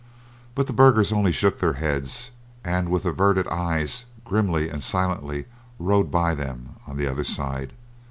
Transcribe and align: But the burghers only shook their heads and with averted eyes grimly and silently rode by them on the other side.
But 0.55 0.65
the 0.65 0.73
burghers 0.73 1.11
only 1.13 1.31
shook 1.31 1.59
their 1.59 1.73
heads 1.73 2.31
and 2.63 2.89
with 2.89 3.05
averted 3.05 3.47
eyes 3.49 4.05
grimly 4.25 4.67
and 4.67 4.81
silently 4.81 5.45
rode 5.77 6.09
by 6.09 6.33
them 6.33 6.77
on 6.87 6.97
the 6.97 7.05
other 7.05 7.23
side. 7.23 7.73